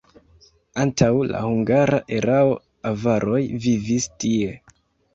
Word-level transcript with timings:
Antaŭ 0.83 1.09
la 1.33 1.43
hungara 1.43 2.01
erao 2.21 2.57
avaroj 2.95 3.45
vivis 3.69 4.13
tie. 4.27 4.61